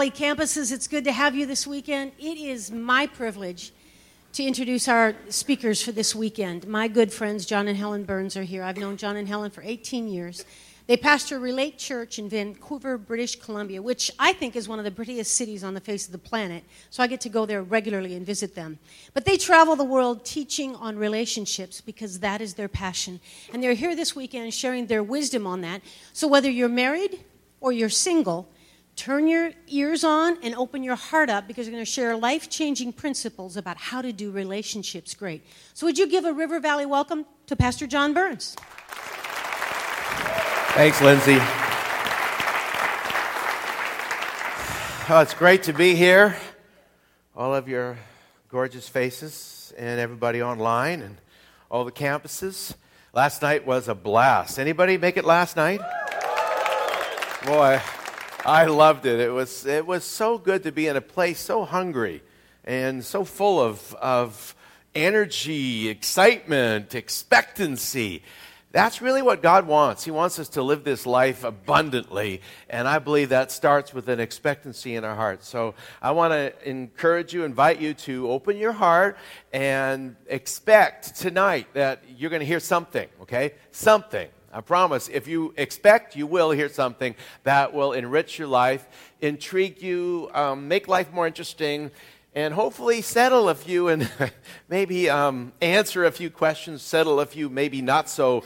[0.00, 0.72] Valley campuses.
[0.72, 2.12] It's good to have you this weekend.
[2.18, 3.70] It is my privilege
[4.32, 6.66] to introduce our speakers for this weekend.
[6.66, 8.62] My good friends, John and Helen Burns, are here.
[8.62, 10.46] I've known John and Helen for 18 years.
[10.86, 14.90] They pastor Relate Church in Vancouver, British Columbia, which I think is one of the
[14.90, 16.64] prettiest cities on the face of the planet.
[16.88, 18.78] So I get to go there regularly and visit them.
[19.12, 23.20] But they travel the world teaching on relationships because that is their passion.
[23.52, 25.82] And they're here this weekend sharing their wisdom on that.
[26.14, 27.22] So whether you're married
[27.60, 28.48] or you're single,
[28.96, 32.50] turn your ears on and open your heart up because we're going to share life
[32.50, 35.44] changing principles about how to do relationships great.
[35.74, 38.56] So, would you give a River Valley welcome to Pastor John Burns?
[40.74, 41.38] Thanks, Lindsay.
[45.12, 46.36] Oh, it's great to be here.
[47.34, 47.98] All of your
[48.48, 51.16] gorgeous faces and everybody online and
[51.70, 52.74] all the campuses.
[53.12, 54.58] Last night was a blast.
[54.58, 55.80] Anybody make it last night?
[57.44, 57.80] Boy,
[58.44, 59.20] I loved it.
[59.20, 62.22] It was, it was so good to be in a place so hungry
[62.64, 64.54] and so full of, of
[64.94, 68.22] energy, excitement, expectancy.
[68.72, 70.04] That's really what God wants.
[70.04, 72.40] He wants us to live this life abundantly.
[72.70, 75.48] And I believe that starts with an expectancy in our hearts.
[75.48, 79.18] So I want to encourage you, invite you to open your heart
[79.52, 83.54] and expect tonight that you're going to hear something, okay?
[83.72, 84.28] Something.
[84.52, 88.86] I promise, if you expect, you will hear something that will enrich your life,
[89.20, 91.92] intrigue you, um, make life more interesting,
[92.34, 94.10] and hopefully settle a few and
[94.68, 98.42] maybe um, answer a few questions, settle a few maybe not so,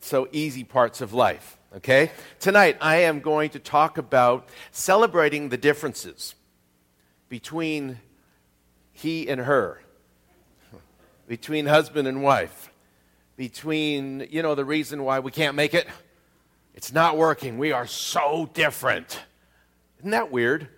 [0.00, 1.58] so easy parts of life.
[1.76, 2.10] Okay?
[2.40, 6.34] Tonight, I am going to talk about celebrating the differences
[7.28, 7.98] between
[8.90, 9.82] he and her,
[11.28, 12.71] between husband and wife
[13.36, 15.86] between, you know, the reason why we can't make it.
[16.74, 17.58] It's not working.
[17.58, 19.20] We are so different.
[19.98, 20.68] Isn't that weird?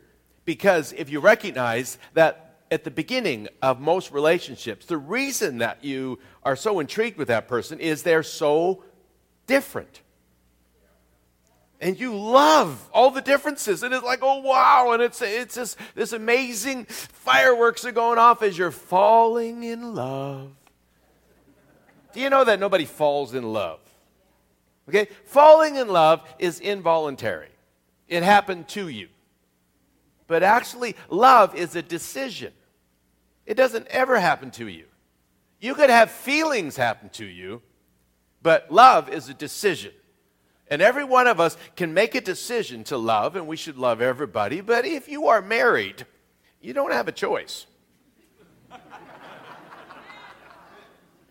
[0.45, 6.19] Because if you recognize that at the beginning of most relationships, the reason that you
[6.43, 8.83] are so intrigued with that person is they're so
[9.47, 10.01] different.
[11.81, 13.83] And you love all the differences.
[13.83, 14.93] And it's like, oh, wow.
[14.93, 20.51] And it's, it's just this amazing fireworks are going off as you're falling in love.
[22.15, 23.81] Do you know that nobody falls in love?
[24.89, 25.09] Okay?
[25.25, 27.51] Falling in love is involuntary,
[28.09, 29.09] it happened to you.
[30.27, 32.53] But actually, love is a decision.
[33.45, 34.87] It doesn't ever happen to you.
[35.61, 37.61] You could have feelings happen to you,
[38.43, 39.93] but love is a decision.
[40.69, 44.01] And every one of us can make a decision to love, and we should love
[44.01, 44.63] everybody.
[44.63, 46.07] But if you are married,
[46.61, 47.67] you don't have a choice.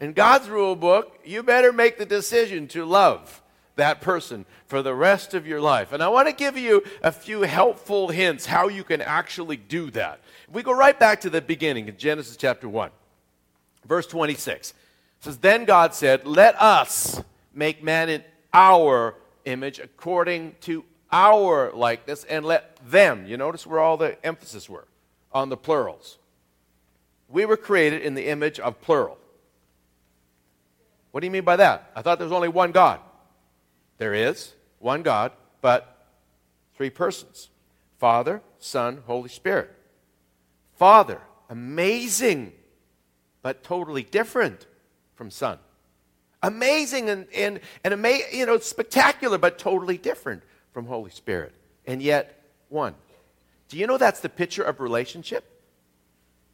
[0.04, 3.42] In God's rule book, you better make the decision to love
[3.78, 5.94] that person for the rest of your life.
[5.94, 9.90] And I want to give you a few helpful hints how you can actually do
[9.92, 10.20] that.
[10.52, 12.92] We go right back to the beginning in Genesis chapter 1,
[13.88, 14.72] verse 26.
[14.72, 14.76] It
[15.22, 19.16] says, Then God said, Let us make man in our
[19.46, 20.84] image according to
[21.14, 24.86] our likeness, and let them, you notice where all the emphasis were
[25.32, 26.18] on the plurals.
[27.30, 29.18] We were created in the image of plural.
[31.14, 31.92] What do you mean by that?
[31.96, 33.00] I thought there was only one God.
[34.00, 35.32] There is one God,
[35.62, 36.08] but
[36.76, 37.52] three persons
[38.00, 39.70] Father, Son, Holy Spirit.
[40.74, 41.22] Father,
[41.52, 42.52] amazing,
[43.44, 44.66] but totally different
[45.14, 45.60] from Son.
[46.42, 51.54] Amazing and, and, and ama- you know, spectacular, but totally different from Holy Spirit.
[51.86, 52.96] And yet, one.
[53.70, 55.46] Do you know that's the picture of relationship?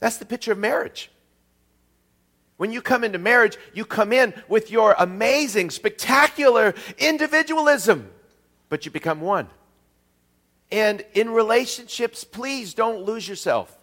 [0.01, 1.09] That's the picture of marriage.
[2.59, 8.11] When you come into marriage, you come in with your amazing, spectacular individualism.
[8.67, 9.47] but you become one.
[10.71, 13.75] And in relationships, please don't lose yourself.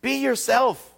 [0.00, 0.94] Be yourself.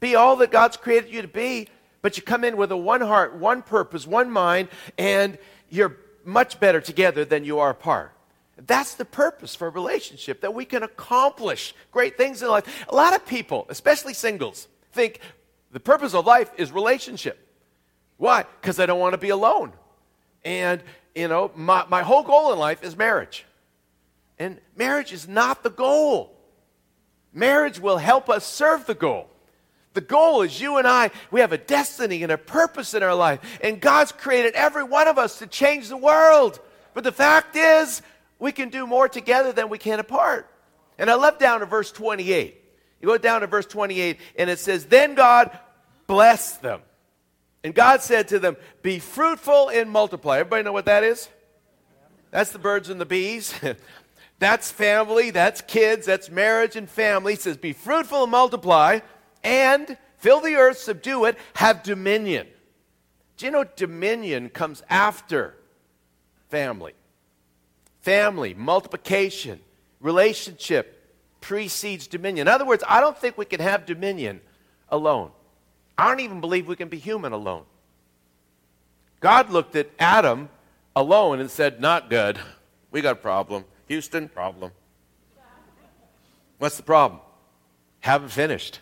[0.00, 1.68] Be all that God's created you to be,
[2.02, 5.36] but you come in with a one heart, one purpose, one mind, and
[5.68, 8.12] you're much better together than you are apart.
[8.56, 12.86] That's the purpose for a relationship, that we can accomplish great things in life.
[12.88, 15.20] A lot of people, especially singles, think
[15.76, 17.38] the purpose of life is relationship.
[18.16, 18.46] Why?
[18.62, 19.74] Because I don't want to be alone.
[20.42, 20.82] And,
[21.14, 23.44] you know, my, my whole goal in life is marriage.
[24.38, 26.34] And marriage is not the goal.
[27.30, 29.28] Marriage will help us serve the goal.
[29.92, 33.14] The goal is you and I, we have a destiny and a purpose in our
[33.14, 33.40] life.
[33.62, 36.58] And God's created every one of us to change the world.
[36.94, 38.00] But the fact is,
[38.38, 40.50] we can do more together than we can apart.
[40.96, 42.62] And I love down to verse 28.
[43.02, 45.50] You go down to verse 28, and it says, Then God
[46.06, 46.80] blessed them.
[47.64, 50.38] And God said to them, Be fruitful and multiply.
[50.38, 51.28] Everybody know what that is?
[52.30, 53.54] That's the birds and the bees.
[54.38, 57.32] that's family, that's kids, that's marriage and family.
[57.32, 59.00] He says, Be fruitful and multiply,
[59.42, 62.46] and fill the earth, subdue it, have dominion.
[63.36, 65.54] Do you know dominion comes after
[66.48, 66.94] family?
[68.00, 69.60] Family, multiplication,
[70.00, 70.92] relationship
[71.40, 72.46] precedes dominion.
[72.46, 74.40] In other words, I don't think we can have dominion
[74.88, 75.30] alone.
[75.98, 77.64] I don't even believe we can be human alone.
[79.20, 80.48] God looked at Adam
[80.94, 82.38] alone and said, Not good.
[82.90, 83.64] We got a problem.
[83.88, 84.72] Houston, problem.
[86.58, 87.20] What's the problem?
[88.00, 88.80] Haven't finished.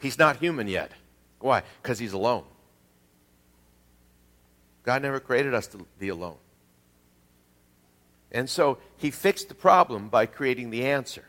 [0.00, 0.92] He's not human yet.
[1.40, 1.62] Why?
[1.82, 2.44] Because he's alone.
[4.82, 6.36] God never created us to be alone.
[8.30, 11.24] And so he fixed the problem by creating the answer.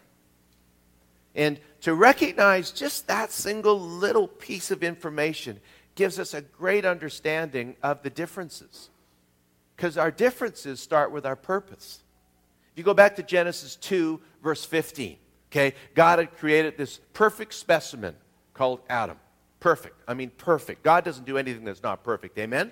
[1.37, 5.59] And to recognize just that single little piece of information
[5.93, 8.89] gives us a great understanding of the differences.
[9.75, 12.01] Because our differences start with our purpose.
[12.71, 15.17] If you go back to Genesis 2, verse 15,
[15.51, 18.15] okay, God had created this perfect specimen
[18.55, 19.19] called Adam.
[19.59, 19.95] Perfect.
[20.07, 20.81] I mean, perfect.
[20.81, 22.37] God doesn't do anything that's not perfect.
[22.39, 22.71] Amen?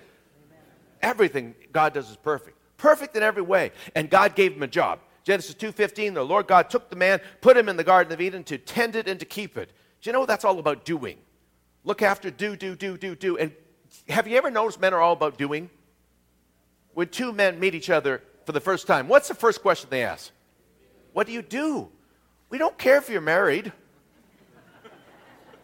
[1.02, 2.56] Everything God does is perfect.
[2.78, 3.70] Perfect in every way.
[3.94, 4.98] And God gave him a job.
[5.26, 8.44] Genesis 2:15, the Lord God took the man, put him in the garden of Eden
[8.44, 9.72] to tend it and to keep it.
[10.00, 11.18] Do you know that's all about doing?
[11.82, 13.36] Look after, do, do, do, do, do.
[13.36, 13.50] And
[14.08, 15.68] have you ever noticed men are all about doing?
[16.94, 20.04] When two men meet each other for the first time, what's the first question they
[20.04, 20.30] ask?
[21.12, 21.88] What do you do?
[22.48, 23.72] We don't care if you're married.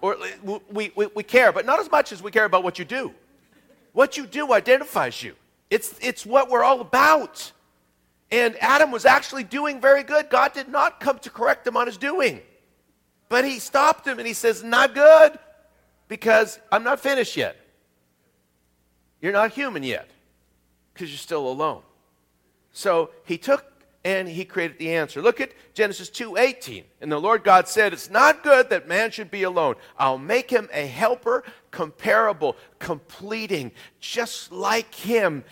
[0.00, 0.16] Or
[0.72, 3.14] we, we, we care, but not as much as we care about what you do.
[3.92, 5.36] What you do identifies you.
[5.70, 7.52] It's, it's what we're all about.
[8.32, 10.30] And Adam was actually doing very good.
[10.30, 12.40] God did not come to correct him on his doing.
[13.28, 15.38] But he stopped him and he says, Not good,
[16.08, 17.56] because I'm not finished yet.
[19.20, 20.10] You're not human yet,
[20.92, 21.82] because you're still alone.
[22.72, 23.66] So he took
[24.04, 25.22] and he created the answer.
[25.22, 26.84] Look at Genesis 2:18.
[27.00, 29.76] And the Lord God said, "It's not good that man should be alone.
[29.96, 35.44] I'll make him a helper comparable, completing, just like him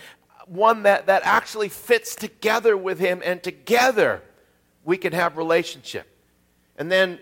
[0.50, 4.20] one that, that actually fits together with him, and together
[4.84, 6.06] we can have relationship.
[6.76, 7.20] And then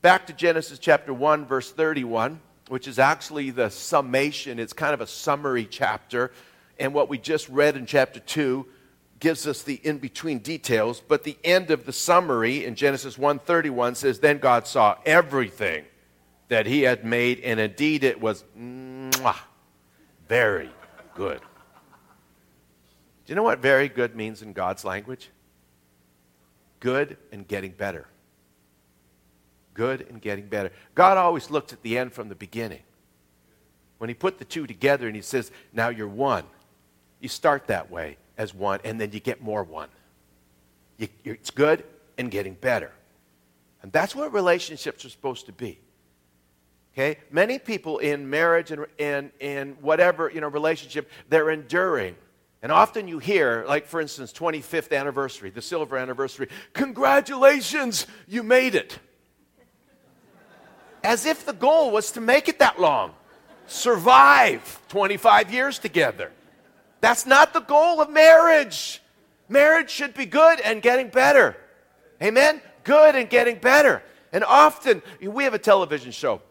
[0.00, 4.58] back to Genesis chapter 1, verse 31, which is actually the summation.
[4.58, 6.32] It's kind of a summary chapter.
[6.78, 8.66] And what we just read in chapter 2
[9.18, 11.02] gives us the in-between details.
[11.06, 15.84] But the end of the summary in Genesis 1:31 says, Then God saw everything
[16.48, 18.44] that he had made, and indeed it was
[20.26, 20.70] very
[21.14, 21.42] good.
[23.30, 25.30] Do you know what very good means in God's language?
[26.80, 28.08] Good and getting better.
[29.72, 30.72] Good and getting better.
[30.96, 32.82] God always looked at the end from the beginning.
[33.98, 36.42] When He put the two together and He says, Now you're one,
[37.20, 39.90] you start that way as one, and then you get more one.
[40.98, 41.84] You, it's good
[42.18, 42.90] and getting better.
[43.84, 45.78] And that's what relationships are supposed to be.
[46.94, 47.20] Okay?
[47.30, 52.16] Many people in marriage and, and whatever, you know, relationship, they're enduring.
[52.62, 58.74] And often you hear, like for instance, 25th anniversary, the silver anniversary, congratulations, you made
[58.74, 58.98] it.
[61.02, 63.14] As if the goal was to make it that long,
[63.66, 66.30] survive 25 years together.
[67.00, 69.00] That's not the goal of marriage.
[69.48, 71.56] Marriage should be good and getting better.
[72.22, 72.60] Amen?
[72.84, 74.02] Good and getting better.
[74.32, 76.42] And often, we have a television show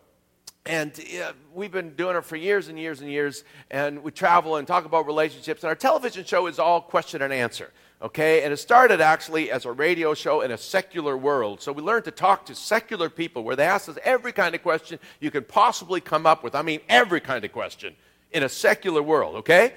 [0.70, 3.44] and uh, we've been doing it for years and years and years.
[3.72, 5.64] And we travel and talk about relationships.
[5.64, 7.72] And our television show is all question and answer.
[8.04, 8.44] Okay?
[8.44, 11.60] And it started actually as a radio show in a secular world.
[11.60, 14.62] So we learned to talk to secular people where they ask us every kind of
[14.62, 16.54] question you can possibly come up with.
[16.54, 17.96] I mean, every kind of question
[18.32, 19.38] in a secular world.
[19.38, 19.74] Okay?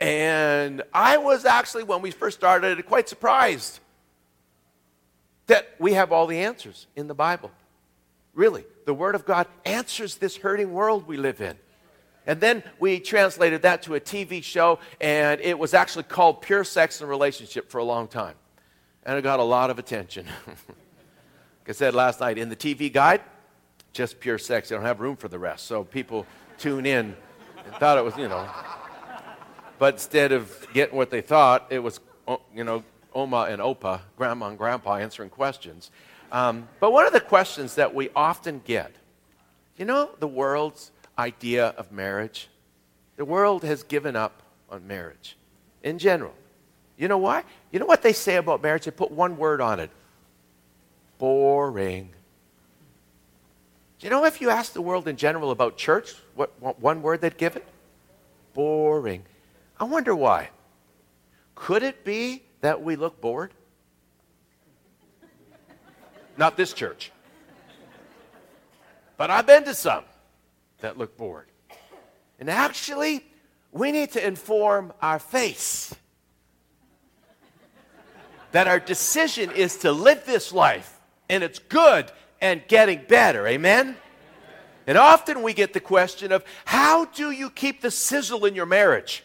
[0.00, 3.78] And I was actually, when we first started, quite surprised
[5.46, 7.52] that we have all the answers in the Bible.
[8.34, 11.56] Really, the Word of God answers this hurting world we live in.
[12.26, 16.64] And then we translated that to a TV show, and it was actually called Pure
[16.64, 18.34] Sex and Relationship for a long time.
[19.04, 20.26] And it got a lot of attention.
[20.46, 23.22] like I said last night, in the TV guide,
[23.92, 24.68] just pure sex.
[24.68, 25.66] They don't have room for the rest.
[25.66, 26.26] So people
[26.58, 27.16] tune in
[27.64, 28.48] and thought it was, you know.
[29.78, 32.84] But instead of getting what they thought, it was, oh, you know,
[33.14, 35.90] Oma and Opa, Grandma and Grandpa answering questions.
[36.32, 38.92] Um, but one of the questions that we often get,
[39.76, 42.48] you know, the world's idea of marriage?
[43.16, 45.36] The world has given up on marriage
[45.82, 46.34] in general.
[46.96, 47.44] You know why?
[47.70, 48.86] You know what they say about marriage?
[48.86, 49.90] They put one word on it
[51.22, 52.10] boring.
[54.00, 57.20] You know if you ask the world in general about church, what, what one word
[57.20, 57.64] they'd give it?
[58.54, 59.22] Boring.
[59.78, 60.50] I wonder why.
[61.54, 63.52] Could it be that we look bored?
[66.36, 67.12] Not this church.
[69.16, 70.04] But I've been to some
[70.80, 71.46] that look bored.
[72.38, 73.24] And actually,
[73.70, 75.94] we need to inform our face
[78.52, 80.98] that our decision is to live this life
[81.28, 82.10] and it's good
[82.40, 83.46] and getting better.
[83.46, 83.96] Amen?
[84.86, 88.66] And often we get the question of how do you keep the sizzle in your
[88.66, 89.24] marriage?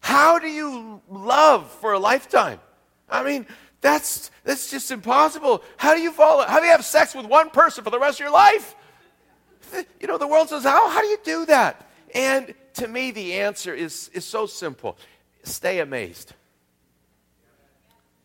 [0.00, 2.60] How do you love for a lifetime?
[3.08, 3.46] I mean,
[3.80, 5.62] that's that's just impossible.
[5.76, 6.44] How do you follow?
[6.44, 8.74] How do you have sex with one person for the rest of your life?
[10.00, 11.88] You know, the world says, How, how do you do that?
[12.14, 14.98] And to me, the answer is, is so simple
[15.42, 16.34] stay amazed.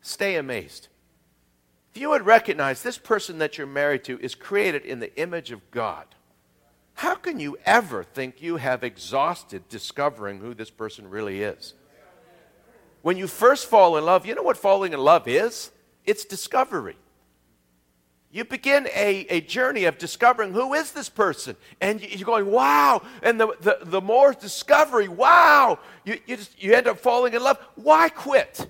[0.01, 0.87] Stay amazed.
[1.93, 5.51] If you would recognize this person that you're married to is created in the image
[5.51, 6.05] of God,
[6.95, 11.73] how can you ever think you have exhausted discovering who this person really is?
[13.05, 15.69] When you first fall in love, you know what falling in love is?
[16.05, 16.97] It's discovery
[18.35, 21.55] you begin a, a journey of discovering who is this person.
[21.79, 23.01] And you're going, wow.
[23.23, 27.41] And the, the, the more discovery, wow, you, you, just, you end up falling in
[27.41, 27.57] love.
[27.75, 28.69] Why quit?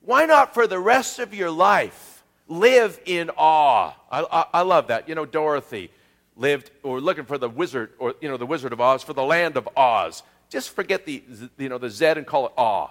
[0.00, 3.94] Why not for the rest of your life live in awe?
[4.10, 5.08] I, I, I love that.
[5.08, 5.92] You know, Dorothy
[6.34, 9.22] lived or looking for the wizard or, you know, the Wizard of Oz for the
[9.22, 10.24] land of Oz.
[10.48, 11.22] Just forget the,
[11.58, 12.88] you know, the Z and call it awe.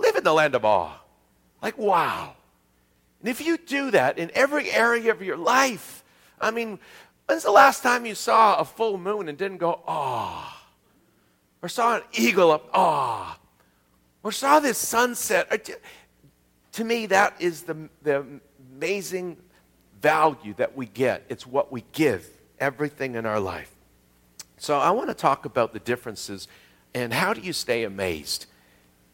[0.00, 0.98] Live in the land of awe.
[1.62, 2.34] Like, wow.
[3.20, 6.02] And if you do that in every area of your life,
[6.40, 6.78] I mean,
[7.26, 10.66] when's the last time you saw a full moon and didn't go, ah?
[11.62, 13.38] Or saw an eagle up, ah?
[14.22, 15.70] Or saw this sunset?
[16.72, 18.24] To me, that is the, the
[18.74, 19.36] amazing
[20.00, 21.24] value that we get.
[21.28, 22.26] It's what we give
[22.58, 23.70] everything in our life.
[24.56, 26.48] So I want to talk about the differences
[26.94, 28.46] and how do you stay amazed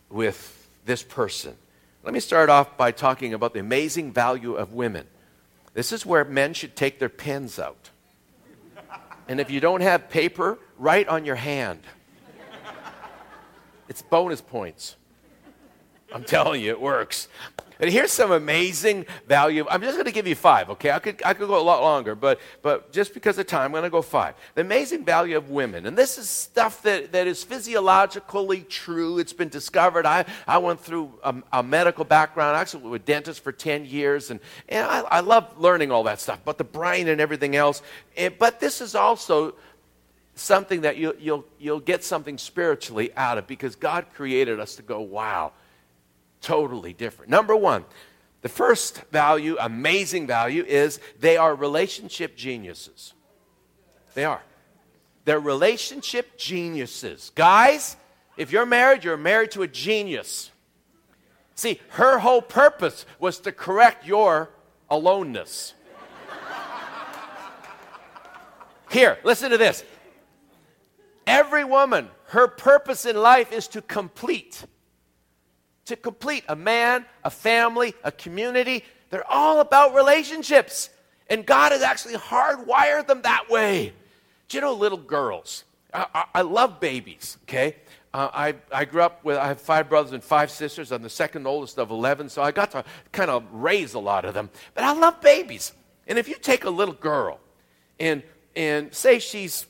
[0.09, 0.56] with
[0.87, 1.57] this person?
[2.03, 5.07] Let me start off by talking about the amazing value of women.
[5.75, 7.91] This is where men should take their pens out.
[9.29, 11.81] And if you don't have paper, write on your hand.
[13.89, 14.97] It's bonus points.
[16.15, 17.29] I'm telling you, it works.
[17.79, 19.67] And here's some amazing value.
[19.69, 20.93] I'm just going to give you five, okay?
[20.93, 23.71] I could, I could go a lot longer, but, but just because of time, I'm
[23.73, 24.35] going to go five.
[24.55, 25.85] The amazing value of women.
[25.87, 29.19] And this is stuff that, that is physiologically true.
[29.19, 30.07] It's been discovered.
[30.07, 34.31] I, I went through a, a medical background, I actually with dentists for 10 years,
[34.31, 34.41] and,
[34.71, 37.83] and I, I love learning all that stuff, but the brain and everything else.
[38.17, 39.55] And, but this is also
[40.35, 44.83] something that you, you'll, you'll get something spiritually out of because God created us to
[44.83, 45.53] go, wow
[46.41, 47.31] totally different.
[47.31, 47.85] Number one,
[48.43, 53.13] the first value, amazing value, is they are relationship geniuses.
[54.15, 54.43] They are.
[55.25, 57.33] They're relationship geniuses.
[57.35, 57.97] Guys,
[58.37, 60.51] if you're married, you're married to a genius.
[61.55, 64.51] See, her whole purpose was to correct your
[64.89, 65.75] aloneness.
[68.91, 69.85] Here, listen to this.
[71.27, 74.65] Every woman, her purpose in life is to complete
[75.87, 78.85] to complete a man, a family, a community.
[79.11, 80.91] They're all about relationships.
[81.29, 83.93] And God has actually hardwired them that way.
[84.49, 85.65] Do you know little girls?
[85.93, 87.77] I, I, I love babies, okay?
[88.15, 90.93] Uh, I, I grew up with, I have five brothers and five sisters.
[90.93, 94.25] I'm the second oldest of 11, so I got to kind of raise a lot
[94.25, 94.51] of them.
[94.75, 95.73] But I love babies.
[96.07, 97.41] And if you take a little girl
[97.99, 98.23] and,
[98.55, 99.67] and say she's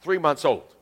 [0.00, 0.74] three months old,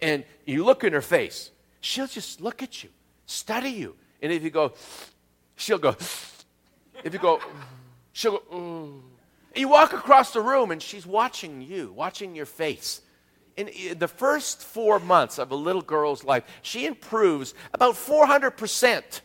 [0.00, 1.50] and you look in her face,
[1.80, 2.90] she'll just look at you,
[3.26, 4.72] study you, and if you go,
[5.56, 5.96] she'll go.
[7.04, 7.40] If you go,
[8.12, 8.42] she'll go.
[8.52, 9.00] Mm.
[9.54, 13.00] You walk across the room and she's watching you, watching your face.
[13.56, 19.20] in, in the first four months of a little girl's life, she improves about 400%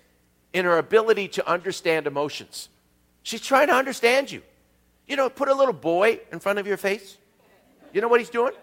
[0.54, 2.70] in her ability to understand emotions.
[3.24, 4.42] She's trying to understand you.
[5.08, 7.18] You know, put a little boy in front of your face.
[7.94, 8.54] You know what he's doing?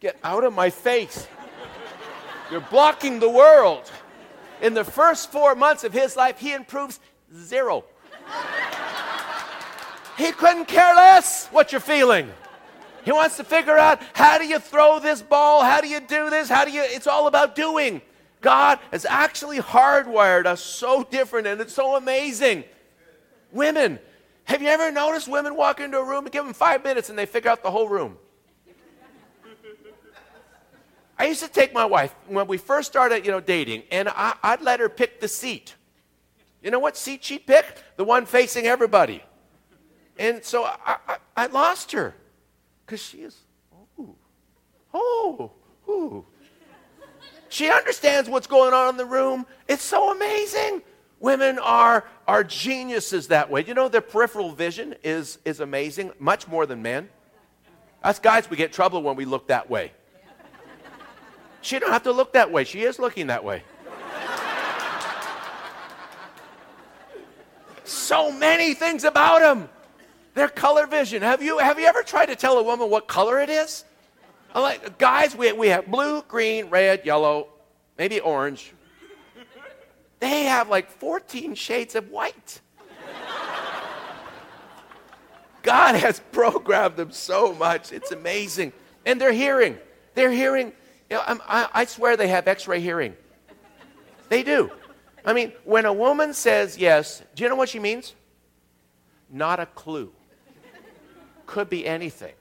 [0.00, 1.28] Get out of my face.
[2.50, 3.90] You're blocking the world.
[4.60, 7.00] In the first four months of his life, he improves
[7.36, 7.84] zero.
[10.16, 12.30] He couldn't care less what you're feeling.
[13.04, 15.62] He wants to figure out how do you throw this ball?
[15.62, 16.48] How do you do this?
[16.48, 16.82] How do you?
[16.84, 18.02] It's all about doing.
[18.40, 22.64] God has actually hardwired us so different, and it's so amazing.
[23.52, 23.98] Women,
[24.44, 27.18] have you ever noticed women walk into a room and give them five minutes and
[27.18, 28.18] they figure out the whole room?
[31.18, 34.34] I used to take my wife when we first started, you know, dating, and I,
[34.50, 35.74] would let her pick the seat.
[36.62, 37.82] You know what seat she picked?
[37.96, 39.22] The one facing everybody.
[40.18, 42.14] And so I, I, I lost her
[42.84, 43.36] because she is,
[43.98, 44.16] oh,
[44.94, 45.52] oh,
[45.88, 46.24] oh.
[47.48, 49.46] She understands what's going on in the room.
[49.68, 50.82] It's so amazing.
[51.20, 53.64] Women are, are geniuses that way.
[53.64, 57.08] You know, their peripheral vision is, is amazing, much more than men.
[58.02, 59.92] Us guys, we get trouble when we look that way.
[61.60, 62.64] She don't have to look that way.
[62.64, 63.62] She is looking that way.
[67.84, 69.68] so many things about them.
[70.34, 71.22] Their color vision.
[71.22, 73.84] Have you, have you ever tried to tell a woman what color it is?
[74.54, 77.48] Like, guys, we, we have blue, green, red, yellow,
[77.98, 78.72] maybe orange.
[80.20, 82.60] They have like 14 shades of white.
[85.62, 87.92] God has programmed them so much.
[87.92, 88.72] It's amazing.
[89.04, 89.78] And they're hearing.
[90.14, 90.72] They're hearing.
[91.10, 93.16] I, I swear they have x ray hearing.
[94.28, 94.70] They do.
[95.24, 98.14] I mean, when a woman says yes, do you know what she means?
[99.30, 100.12] Not a clue.
[101.46, 102.34] Could be anything.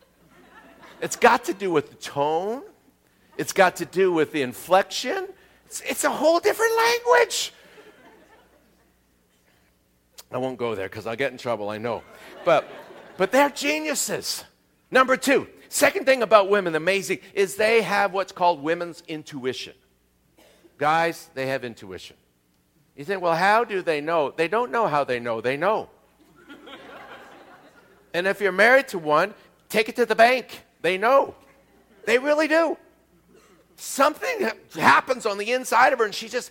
[1.01, 2.63] It's got to do with the tone,
[3.37, 5.27] it's got to do with the inflection.
[5.65, 7.53] It's, it's a whole different language.
[10.31, 12.03] I won't go there because I'll get in trouble, I know.
[12.43, 12.67] But,
[13.17, 14.43] but they're geniuses.
[14.89, 19.73] Number two, second thing about women, amazing, is they have what's called women's intuition.
[20.77, 22.15] Guys, they have intuition.
[22.95, 24.31] You think, well, how do they know?
[24.31, 25.89] They don't know how they know, they know.
[28.13, 29.33] and if you're married to one,
[29.69, 30.63] take it to the bank.
[30.81, 31.35] They know.
[32.05, 32.77] They really do.
[33.75, 36.49] Something happens on the inside of her, and she just,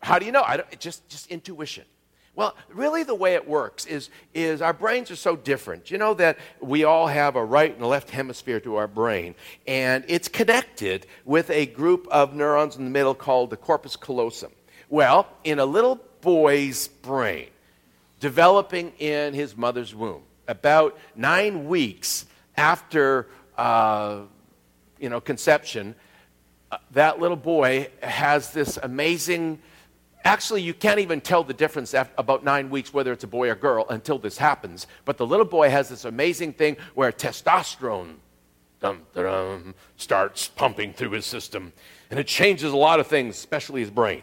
[0.00, 0.42] how do you know?
[0.42, 1.84] I don't, just, just intuition.
[2.40, 5.90] Well, really, the way it works is, is our brains are so different.
[5.90, 9.34] You know that we all have a right and a left hemisphere to our brain,
[9.66, 14.52] and it's connected with a group of neurons in the middle called the corpus callosum.
[14.88, 17.48] Well, in a little boy's brain,
[18.20, 22.24] developing in his mother's womb, about nine weeks
[22.56, 23.26] after
[23.58, 24.20] uh,
[24.98, 25.94] you know, conception,
[26.72, 29.60] uh, that little boy has this amazing
[30.24, 33.48] Actually, you can't even tell the difference after about nine weeks whether it's a boy
[33.48, 34.86] or girl until this happens.
[35.04, 38.16] But the little boy has this amazing thing where testosterone
[38.80, 41.72] dum, dum, starts pumping through his system.
[42.10, 44.22] And it changes a lot of things, especially his brain.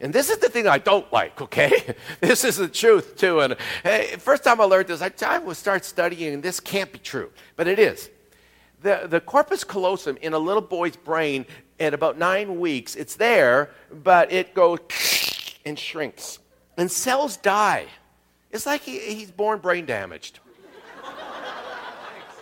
[0.00, 1.94] And this is the thing I don't like, okay?
[2.20, 3.40] this is the truth, too.
[3.40, 6.92] And hey, first time I learned this, I, I would start studying, and this can't
[6.92, 8.10] be true, but it is.
[8.82, 11.46] The, the corpus callosum in a little boy's brain
[11.78, 14.80] at about nine weeks, it's there, but it goes
[15.64, 16.38] and shrinks.
[16.76, 17.86] And cells die.
[18.50, 20.40] It's like he, he's born brain damaged.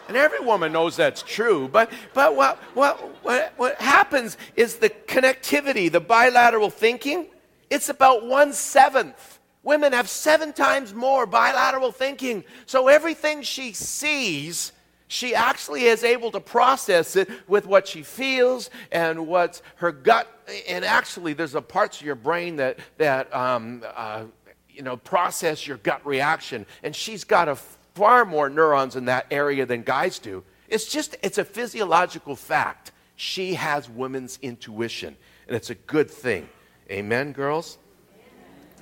[0.07, 1.67] And every woman knows that's true.
[1.67, 7.27] But, but what, what, what, what happens is the connectivity, the bilateral thinking,
[7.71, 9.39] it's about one seventh.
[9.63, 12.45] Women have seven times more bilateral thinking.
[12.67, 14.73] So everything she sees
[15.09, 20.29] she actually is able to process it with what she feels and what's her gut.
[20.69, 24.25] And actually, there's a parts of your brain that, that um, uh,
[24.69, 26.67] you know, process your gut reaction.
[26.83, 27.57] And she's got a
[27.95, 30.43] far more neurons in that area than guys do.
[30.69, 32.93] It's just, it's a physiological fact.
[33.17, 36.49] She has women's intuition, and it's a good thing.
[36.91, 37.79] Amen, girls?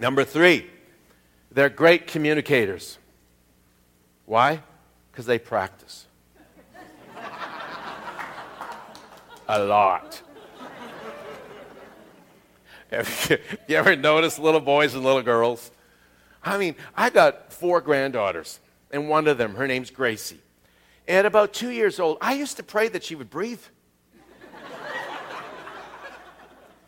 [0.01, 0.67] Number three,
[1.51, 2.99] they're great communicators.
[4.25, 4.63] Why?
[5.11, 6.07] Because they practice.
[9.61, 10.23] A lot.
[12.91, 15.71] You ever notice little boys and little girls?
[16.43, 18.61] I mean, I got four granddaughters,
[18.91, 20.41] and one of them, her name's Gracie.
[21.09, 23.63] At about two years old, I used to pray that she would breathe.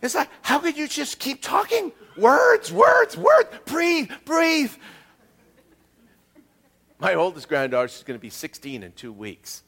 [0.02, 1.90] It's like, how could you just keep talking?
[2.18, 4.72] Words, words, words, breathe, breathe.
[6.98, 9.62] My oldest granddaughter, she's going to be 16 in two weeks.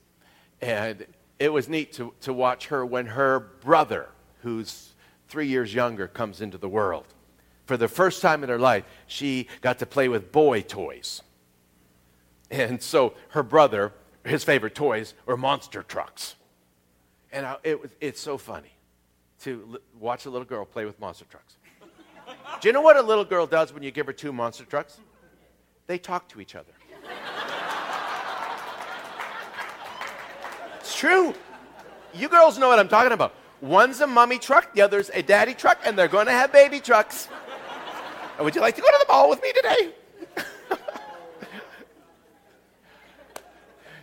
[0.61, 1.07] And
[1.39, 4.09] it was neat to, to watch her when her brother,
[4.43, 4.95] who's
[5.29, 7.07] three years younger, comes into the world.
[7.67, 11.23] For the first time in her life, she got to play with boy toys.
[12.51, 13.93] And so her brother,
[14.25, 16.37] his favorite toys were monster trucks.
[17.33, 18.71] And I, it it's so funny
[19.41, 21.57] to l- watch a little girl play with monster trucks.
[22.61, 25.01] Do you know what a little girl does when you give her two monster trucks?
[25.89, 26.73] They talk to each other.
[30.97, 31.35] True.
[32.15, 33.35] You girls know what I'm talking about.
[33.61, 36.81] One's a mummy truck, the other's a daddy truck, and they're going to have baby
[36.81, 37.29] trucks.
[38.41, 39.93] Would you like to go to the mall with me today?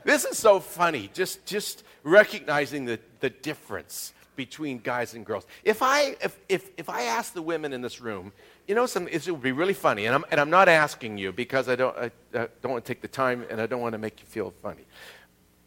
[0.03, 5.47] this is so funny, just, just recognizing the, the difference between guys and girls.
[5.63, 8.31] If I, if, if, if I ask the women in this room,
[8.67, 11.31] you know, some, it would be really funny, and I'm, and I'm not asking you
[11.31, 13.93] because I don't, I, I don't want to take the time and I don't want
[13.93, 14.85] to make you feel funny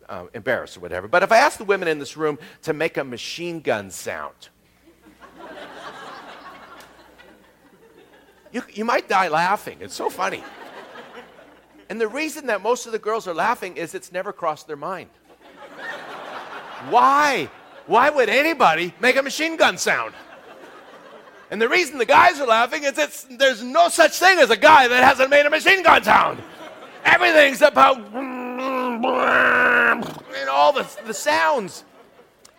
[0.08, 1.08] uh, embarrassed or whatever.
[1.08, 4.48] But if I ask the women in this room to make a machine gun sound,
[8.52, 9.78] you, you might die laughing.
[9.80, 10.42] It's so funny.
[11.88, 14.76] And the reason that most of the girls are laughing is it's never crossed their
[14.76, 15.10] mind.
[16.90, 17.48] Why?
[17.86, 20.14] Why would anybody make a machine gun sound?
[21.50, 24.56] And the reason the guys are laughing is it's, there's no such thing as a
[24.56, 26.42] guy that hasn't made a machine gun sound.
[27.04, 27.98] Everything's about
[30.56, 31.84] all the, the sounds.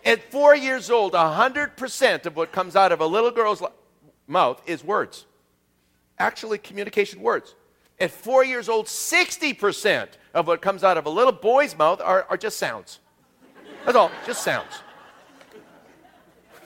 [0.05, 3.63] At four years old, 100% of what comes out of a little girl's
[4.27, 5.25] mouth is words.
[6.19, 7.55] Actually, communication words.
[7.99, 12.27] At four years old, 60% of what comes out of a little boy's mouth are,
[12.29, 12.99] are just sounds.
[13.83, 14.71] That's all, just sounds.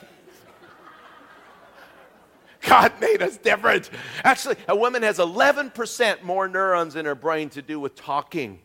[2.60, 3.88] God made us different.
[4.22, 8.60] Actually, a woman has 11% more neurons in her brain to do with talking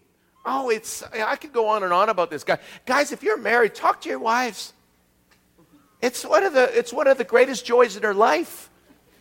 [0.49, 2.57] Oh, it's, I could go on and on about this guy.
[2.85, 4.71] Guys, if you're married, talk to your wives.
[6.01, 8.69] It's one of the, it's one of the greatest joys in her life.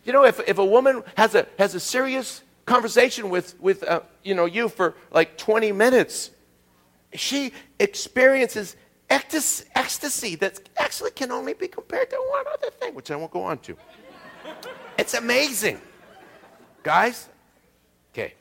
[0.04, 4.02] You know, if, if a woman has a, has a serious conversation with, with uh,
[4.22, 6.30] you know, you for like 20 minutes,
[7.12, 8.76] she experiences
[9.10, 13.42] ecstasy that actually can only be compared to one other thing, which I won't go
[13.42, 13.76] on to.
[14.96, 15.80] It's amazing.
[16.84, 17.28] Guys,
[18.12, 18.34] okay.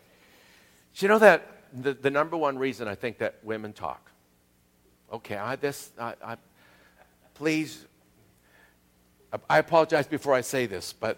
[0.97, 4.11] You know that the, the number one reason I think that women talk.
[5.11, 6.37] Okay, I this I, I
[7.33, 7.85] please
[9.49, 11.17] I apologize before I say this, but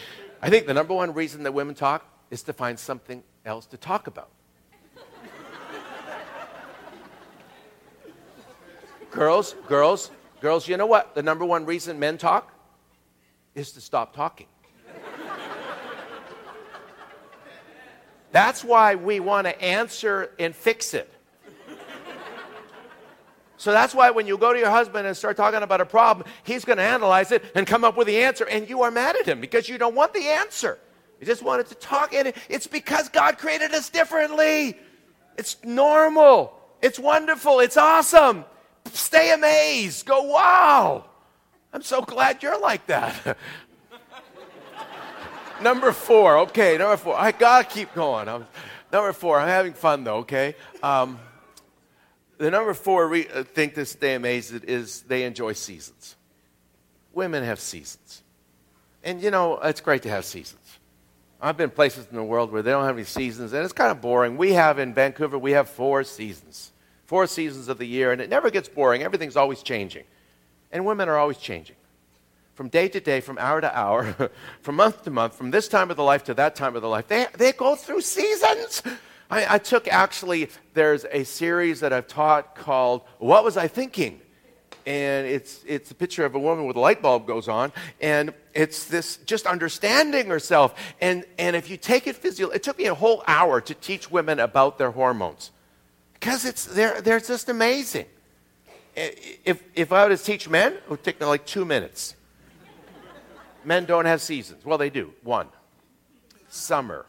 [0.42, 3.76] I think the number one reason that women talk is to find something else to
[3.76, 4.30] talk about.
[9.10, 11.14] girls, girls, girls, you know what?
[11.14, 12.52] The number one reason men talk
[13.54, 14.46] is to stop talking.
[18.32, 21.08] That's why we want to answer and fix it.
[23.62, 26.26] So that's why when you go to your husband and start talking about a problem,
[26.42, 29.14] he's going to analyze it and come up with the answer, and you are mad
[29.14, 30.80] at him because you don't want the answer.
[31.20, 34.76] You just wanted to talk, and it's because God created us differently.
[35.38, 38.44] It's normal, it's wonderful, it's awesome.
[38.86, 40.06] Stay amazed.
[40.06, 41.04] Go, wow.
[41.72, 43.36] I'm so glad you're like that.
[45.62, 46.38] number four.
[46.38, 47.18] Okay, number four.
[47.18, 48.28] I gotta keep going.
[48.28, 48.46] I'm,
[48.92, 49.38] number four.
[49.38, 50.18] I'm having fun though.
[50.18, 50.54] Okay.
[50.82, 51.18] Um,
[52.38, 56.16] the number four re- uh, think this stay amazed is they enjoy seasons.
[57.12, 58.22] Women have seasons,
[59.04, 60.58] and you know it's great to have seasons.
[61.40, 63.90] I've been places in the world where they don't have any seasons, and it's kind
[63.90, 64.36] of boring.
[64.36, 66.72] We have in Vancouver, we have four seasons,
[67.04, 69.02] four seasons of the year, and it never gets boring.
[69.02, 70.04] Everything's always changing,
[70.70, 71.76] and women are always changing
[72.54, 74.30] from day to day, from hour to hour,
[74.62, 76.88] from month to month, from this time of the life to that time of the
[76.88, 77.08] life.
[77.08, 78.82] They, they go through seasons.
[79.30, 84.20] I, I took actually, there's a series that I've taught called What Was I Thinking?
[84.86, 88.32] and it's it's a picture of a woman with a light bulb goes on and
[88.54, 92.86] it's this just understanding herself and and if you take it physio it took me
[92.86, 95.50] a whole hour to teach women about their hormones
[96.14, 98.06] because it's they're they're just amazing
[98.96, 102.16] if if i were to teach men it would take me like two minutes
[103.64, 104.64] men don't have seasons.
[104.64, 105.12] Well, they do.
[105.22, 105.48] One,
[106.48, 107.06] summer,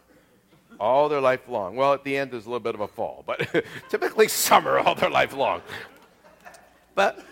[0.80, 1.76] all their life long.
[1.76, 4.96] Well, at the end, there's a little bit of a fall, but typically summer all
[4.96, 5.62] their life long.
[6.96, 7.24] But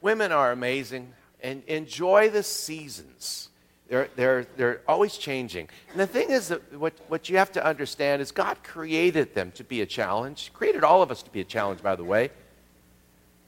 [0.00, 3.48] women are amazing and enjoy the seasons.
[3.88, 5.68] They're, they're, they're always changing.
[5.90, 9.52] And the thing is that what, what you have to understand is God created them
[9.52, 10.50] to be a challenge.
[10.52, 12.30] Created all of us to be a challenge, by the way.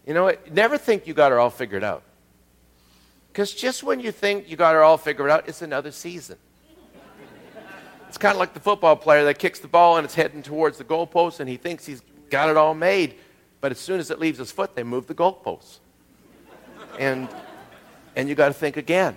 [0.06, 2.02] You know, never think you got it all figured out.
[3.38, 6.36] Because just when you think you got it all figured out, it's another season.
[8.08, 10.76] It's kind of like the football player that kicks the ball and it's heading towards
[10.76, 13.14] the goalpost and he thinks he's got it all made.
[13.60, 15.78] But as soon as it leaves his foot, they move the goalposts.
[16.98, 17.28] And,
[18.16, 19.16] and you got to think again.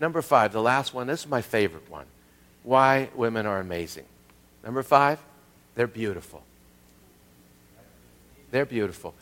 [0.00, 2.06] Number five, the last one, this is my favorite one.
[2.62, 4.06] Why women are amazing.
[4.64, 5.18] Number five,
[5.74, 6.42] they're beautiful.
[8.50, 9.14] They're beautiful.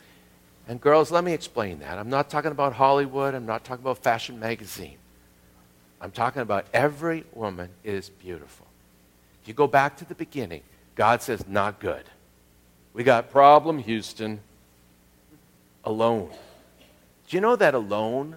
[0.67, 1.97] And girls, let me explain that.
[1.97, 4.97] I'm not talking about Hollywood, I'm not talking about fashion magazine.
[5.99, 8.67] I'm talking about every woman is beautiful.
[9.41, 10.61] If you go back to the beginning,
[10.95, 12.03] God says, not good.
[12.93, 14.39] We got problem, Houston.
[15.85, 16.29] Alone.
[17.27, 18.35] Do you know that alone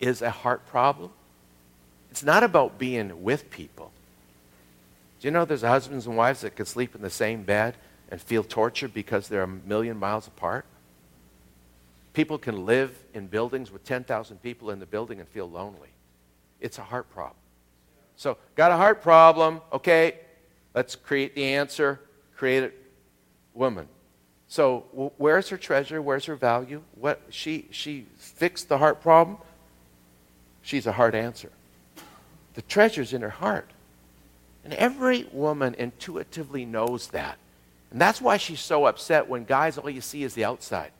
[0.00, 1.10] is a heart problem?
[2.10, 3.92] It's not about being with people.
[5.20, 7.74] Do you know there's husbands and wives that could sleep in the same bed
[8.10, 10.64] and feel tortured because they're a million miles apart?
[12.18, 15.90] People can live in buildings with 10,000 people in the building and feel lonely.
[16.60, 17.36] It's a heart problem.
[18.16, 19.60] So, got a heart problem.
[19.72, 20.18] Okay,
[20.74, 22.00] let's create the answer.
[22.34, 22.72] Create a
[23.54, 23.86] woman.
[24.48, 26.02] So, w- where's her treasure?
[26.02, 26.82] Where's her value?
[26.96, 29.38] What she she fixed the heart problem.
[30.60, 31.52] She's a heart answer.
[32.54, 33.70] The treasure's in her heart.
[34.64, 37.38] And every woman intuitively knows that.
[37.92, 40.90] And that's why she's so upset when guys, all you see is the outside.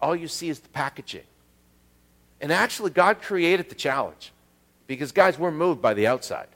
[0.00, 1.24] All you see is the packaging.
[2.40, 4.32] And actually, God created the challenge.
[4.86, 6.48] Because, guys, we're moved by the outside.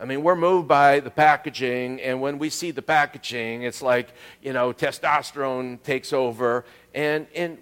[0.00, 4.08] I mean, we're moved by the packaging, and when we see the packaging, it's like,
[4.42, 6.64] you know, testosterone takes over.
[6.94, 7.58] And, and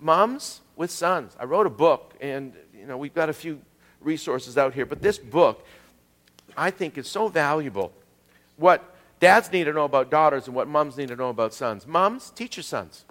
[0.00, 3.60] moms with sons, I wrote a book, and, you know, we've got a few
[4.00, 5.64] resources out here, but this book,
[6.56, 7.92] I think, is so valuable.
[8.56, 8.82] What
[9.20, 11.86] dads need to know about daughters and what moms need to know about sons.
[11.86, 13.04] Moms, teach your sons.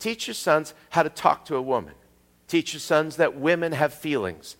[0.00, 1.94] Teach your sons how to talk to a woman.
[2.48, 4.56] Teach your sons that women have feelings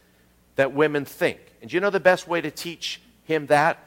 [0.54, 1.40] that women think.
[1.62, 3.78] And you know the best way to teach him that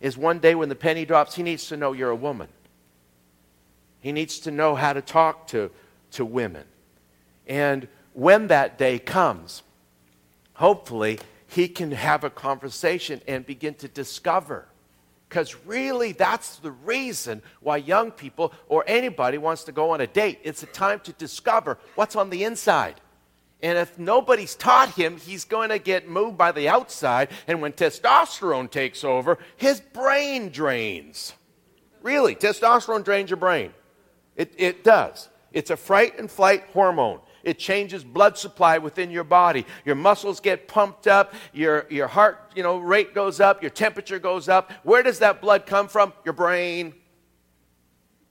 [0.00, 2.48] is one day when the penny drops, he needs to know you're a woman.
[4.00, 5.70] He needs to know how to talk to,
[6.12, 6.64] to women.
[7.46, 9.62] And when that day comes,
[10.54, 14.66] hopefully he can have a conversation and begin to discover.
[15.32, 20.06] Because really, that's the reason why young people or anybody wants to go on a
[20.06, 20.40] date.
[20.42, 23.00] It's a time to discover what's on the inside.
[23.62, 27.30] And if nobody's taught him, he's going to get moved by the outside.
[27.46, 31.32] And when testosterone takes over, his brain drains.
[32.02, 33.72] Really, testosterone drains your brain.
[34.36, 35.30] It, it does.
[35.50, 37.20] It's a fright and flight hormone.
[37.42, 39.66] It changes blood supply within your body.
[39.84, 41.34] Your muscles get pumped up.
[41.52, 43.62] Your, your heart you know, rate goes up.
[43.62, 44.72] Your temperature goes up.
[44.82, 46.12] Where does that blood come from?
[46.24, 46.94] Your brain.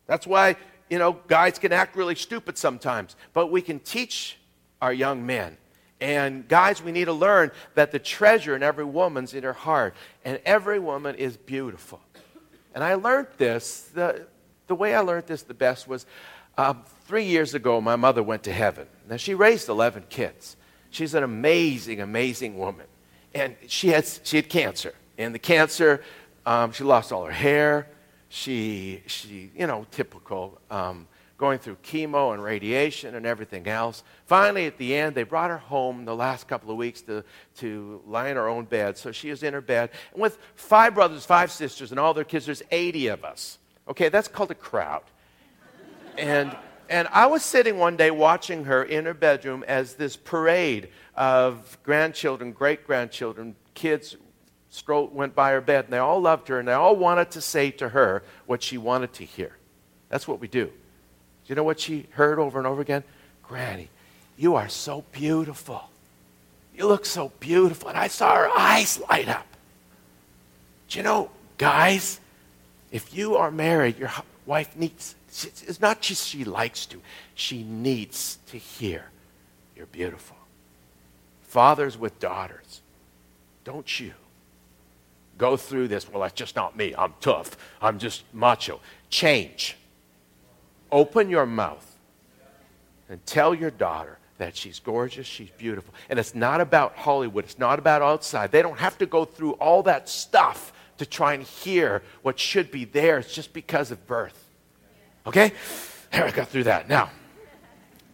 [0.07, 0.55] That's why,
[0.89, 3.15] you know, guys can act really stupid sometimes.
[3.33, 4.37] But we can teach
[4.81, 5.57] our young men.
[5.99, 9.93] And guys, we need to learn that the treasure in every woman's in her heart,
[10.25, 12.01] and every woman is beautiful.
[12.73, 14.25] And I learned this, the,
[14.65, 16.07] the way I learned this the best was
[16.57, 18.87] um, three years ago, my mother went to heaven.
[19.09, 20.55] Now, she raised 11 kids.
[20.91, 22.85] She's an amazing, amazing woman.
[23.33, 24.93] And she had, she had cancer.
[25.17, 26.05] And the cancer,
[26.45, 27.89] um, she lost all her hair.
[28.29, 30.57] She, she you know, typical.
[30.69, 31.05] Um,
[31.37, 34.05] going through chemo and radiation and everything else.
[34.25, 37.25] Finally, at the end, they brought her home the last couple of weeks to,
[37.57, 38.97] to lie in her own bed.
[38.97, 39.89] So she is in her bed.
[40.13, 43.57] And with five brothers, five sisters, and all their kids, there's 80 of us.
[43.89, 45.03] Okay, that's called a crowd.
[46.17, 46.55] And,
[46.91, 51.77] and I was sitting one day watching her in her bedroom as this parade of
[51.83, 54.17] grandchildren, great grandchildren, kids
[54.87, 57.71] went by her bed, and they all loved her, and they all wanted to say
[57.71, 59.55] to her what she wanted to hear.
[60.09, 60.65] That's what we do.
[60.65, 60.71] do.
[61.47, 63.03] You know what she heard over and over again?
[63.41, 63.89] Granny,
[64.37, 65.89] you are so beautiful.
[66.75, 67.89] You look so beautiful.
[67.89, 69.47] And I saw her eyes light up.
[70.89, 72.19] Do you know, guys,
[72.91, 74.11] if you are married, your
[74.45, 77.01] wife needs, it's not just she likes to,
[77.35, 79.05] she needs to hear
[79.75, 80.37] you're beautiful.
[81.41, 82.81] Fathers with daughters,
[83.63, 84.13] don't you
[85.39, 86.07] go through this?
[86.07, 86.93] Well, that's just not me.
[86.95, 87.57] I'm tough.
[87.81, 88.79] I'm just macho.
[89.09, 89.75] Change.
[90.91, 91.97] Open your mouth
[93.09, 95.93] and tell your daughter that she's gorgeous, she's beautiful.
[96.09, 98.51] And it's not about Hollywood, it's not about outside.
[98.51, 102.69] They don't have to go through all that stuff to try and hear what should
[102.69, 104.47] be theirs just because of birth.
[105.25, 105.51] Okay?
[106.11, 106.87] There, I got through that.
[106.87, 107.09] Now,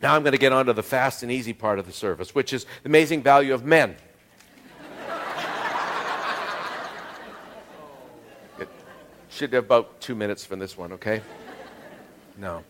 [0.01, 2.33] now I'm going to get on to the fast and easy part of the service,
[2.33, 3.97] which is the amazing value of men.
[8.59, 8.69] It
[9.29, 11.21] should have about two minutes for this one, okay?
[12.37, 12.63] No.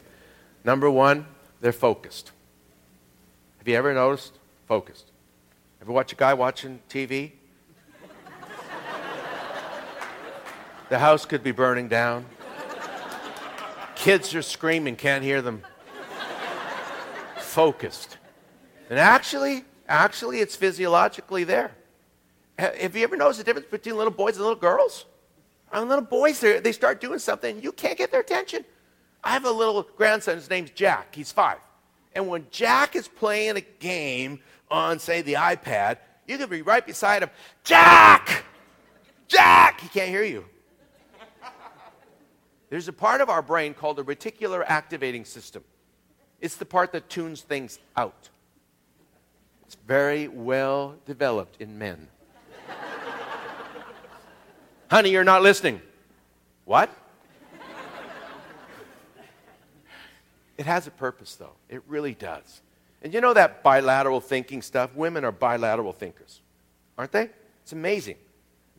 [0.63, 1.27] Number one,
[1.62, 2.32] they're focused.
[3.60, 4.34] Have you ever noticed?
[4.67, 5.12] Focused.
[5.80, 7.34] Ever watch a guy watching TV?
[10.89, 12.26] The house could be burning down.
[13.95, 15.63] Kids are screaming, can't hear them.
[17.38, 18.17] Focused.
[18.89, 21.71] And actually, actually, it's physiologically there.
[22.58, 25.06] Have you ever noticed the difference between little boys and little girls?
[25.71, 28.63] And little boys, they start doing something, you can't get their attention.
[29.23, 31.13] I have a little grandson, his name's Jack.
[31.13, 31.58] He's five.
[32.13, 34.39] And when Jack is playing a game
[34.71, 35.97] on, say, the iPad,
[36.28, 37.30] you can be right beside him.
[37.63, 38.45] Jack!
[39.28, 39.82] Jack!
[39.82, 40.45] He can't hear you.
[42.69, 45.63] There's a part of our brain called the reticular activating system.
[46.41, 48.30] It's the part that tunes things out.
[49.65, 52.08] It's very well developed in men.
[54.91, 55.82] Honey, you're not listening.
[56.65, 56.89] What?
[60.58, 61.53] it has a purpose, though.
[61.69, 62.62] It really does.
[63.01, 64.93] And you know that bilateral thinking stuff?
[64.95, 66.41] Women are bilateral thinkers,
[66.97, 67.30] aren't they?
[67.63, 68.15] It's amazing.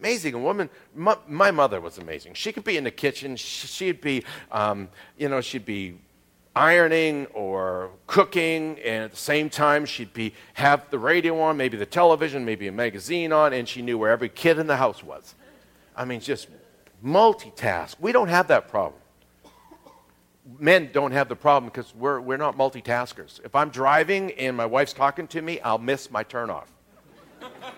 [0.00, 0.34] Amazing.
[0.34, 2.34] A woman, my, my mother was amazing.
[2.34, 5.98] She could be in the kitchen, she'd be, um, you know, she'd be
[6.54, 11.76] ironing or cooking, and at the same time, she'd be have the radio on, maybe
[11.76, 15.02] the television, maybe a magazine on, and she knew where every kid in the house
[15.02, 15.34] was.
[15.96, 16.48] I mean, just
[17.04, 17.96] multitask.
[18.00, 19.00] We don't have that problem.
[20.58, 23.44] Men don't have the problem because we're, we're not multitaskers.
[23.44, 26.66] If I'm driving and my wife's talking to me, I'll miss my turnoff.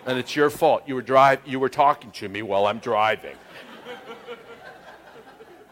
[0.05, 0.83] And it's your fault.
[0.87, 3.35] You were, drive, you were talking to me while I'm driving.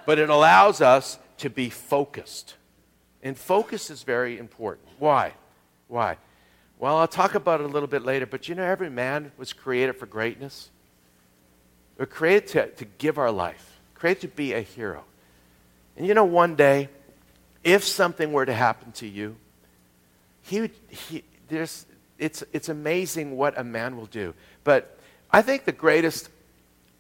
[0.06, 2.56] but it allows us to be focused.
[3.24, 4.88] And focus is very important.
[5.00, 5.34] Why?
[5.88, 6.18] Why?
[6.78, 9.52] Well, I'll talk about it a little bit later, but you know, every man was
[9.52, 10.70] created for greatness.
[11.98, 15.04] We're created to, to give our life, created to be a hero.
[15.98, 16.88] And you know, one day,
[17.64, 19.36] if something were to happen to you,
[20.42, 21.86] he he, there's,
[22.20, 24.34] it's, it's amazing what a man will do.
[24.64, 24.98] But
[25.32, 26.30] I think the greatest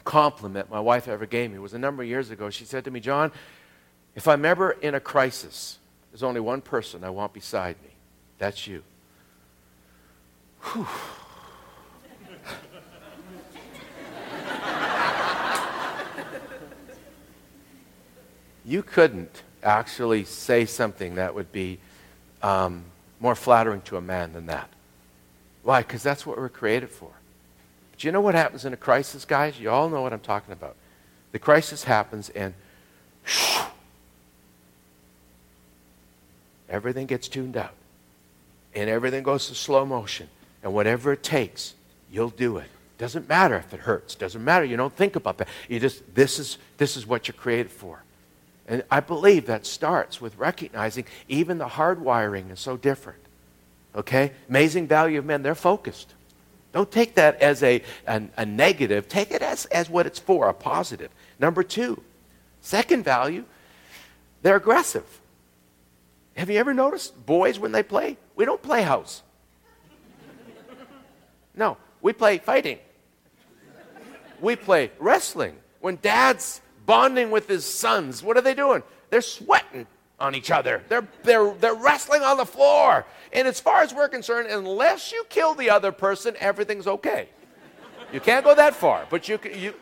[0.05, 2.49] compliment my wife ever gave me was a number of years ago.
[2.49, 3.31] She said to me, John,
[4.15, 5.77] if I'm ever in a crisis,
[6.11, 7.89] there's only one person I want beside me.
[8.37, 8.83] That's you.
[10.61, 10.87] Whew.
[18.65, 21.79] you couldn't actually say something that would be
[22.41, 22.85] um,
[23.19, 24.69] more flattering to a man than that.
[25.63, 25.81] Why?
[25.81, 27.11] Because that's what we're created for.
[27.91, 29.59] But you know what happens in a crisis, guys?
[29.59, 30.75] You all know what I'm talking about.
[31.31, 32.53] The crisis happens, and
[36.69, 37.73] everything gets tuned out,
[38.73, 40.29] and everything goes to slow motion.
[40.63, 41.73] And whatever it takes,
[42.11, 42.69] you'll do it.
[42.97, 44.15] Doesn't matter if it hurts.
[44.15, 44.65] Doesn't matter.
[44.65, 45.47] You don't think about that.
[45.69, 48.03] You just this is this is what you're created for.
[48.67, 53.19] And I believe that starts with recognizing even the hardwiring is so different.
[53.95, 54.31] Okay?
[54.47, 56.13] Amazing value of men, they're focused.
[56.71, 59.07] Don't take that as a, a, a, negative.
[59.07, 61.09] Take it as, as what it's for, a positive.
[61.39, 62.03] Number two,
[62.61, 63.45] second value,
[64.43, 65.05] they're aggressive.
[66.37, 68.17] Have you ever noticed boys when they play?
[68.35, 69.23] We don't play house.
[71.55, 72.77] No, we play fighting.
[74.39, 75.57] We play wrestling.
[75.81, 78.23] When dad's bonding with his sons.
[78.23, 78.81] What are they doing?
[79.11, 79.85] They're sweating
[80.19, 80.83] on each other.
[80.89, 83.05] They're, they're, they're wrestling on the floor.
[83.31, 87.29] And as far as we're concerned, unless you kill the other person, everything's okay.
[88.11, 89.57] You can't go that far, but you can.
[89.59, 89.73] you.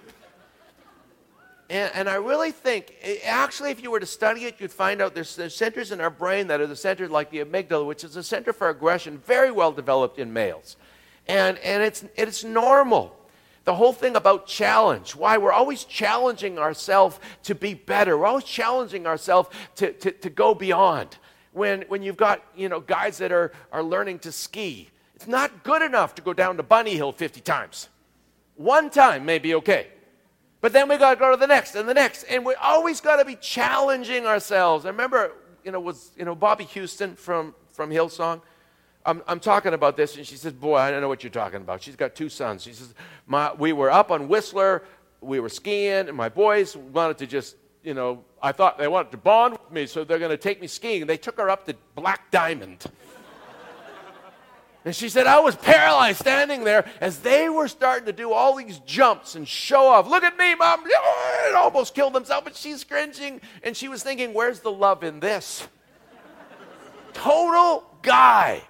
[1.70, 5.02] And, and I really think, eh, actually, if you were to study it, you'd find
[5.02, 8.04] out there's, there's centers in our brain that are the centers like the amygdala, which
[8.04, 10.78] is a center for aggression, very well developed in males.
[11.28, 13.18] And, and it's, it's normal
[13.68, 18.18] the whole thing about challenge, why we're always challenging ourselves to be better.
[18.18, 21.18] We're always challenging ourselves to, to, to go beyond.
[21.52, 25.66] When, when you've got you know, guys that are, are learning to ski, it's not
[25.66, 27.90] good enough to go down to Bunny Hill 50 times.
[28.56, 29.88] One time may be okay.
[30.62, 32.24] But then we got to go to the next and the next.
[32.24, 34.86] And we always got to be challenging ourselves.
[34.86, 35.34] I remember,
[35.66, 38.40] you know, was, you know, Bobbie Houston from, from Hillsong.
[39.08, 41.62] I'm, I'm talking about this, and she says, Boy, I don't know what you're talking
[41.62, 41.82] about.
[41.82, 42.64] She's got two sons.
[42.64, 42.94] She says,
[43.26, 44.84] my, We were up on Whistler,
[45.22, 49.12] we were skiing, and my boys wanted to just, you know, I thought they wanted
[49.12, 51.02] to bond with me, so they're going to take me skiing.
[51.02, 52.86] And they took her up to Black Diamond.
[54.86, 58.56] And she said, I was paralyzed standing there as they were starting to do all
[58.56, 60.08] these jumps and show off.
[60.08, 60.84] Look at me, mom.
[60.86, 63.42] It almost killed themselves, but she's cringing.
[63.64, 65.68] And she was thinking, where's the love in this?
[67.14, 68.64] Total guy.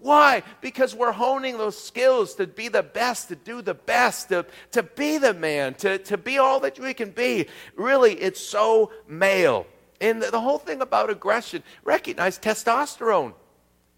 [0.00, 0.44] Why?
[0.60, 4.82] Because we're honing those skills to be the best, to do the best, to, to
[4.82, 7.46] be the man, to, to be all that we can be.
[7.74, 9.66] Really, it's so male.
[10.00, 13.34] And the, the whole thing about aggression, recognize testosterone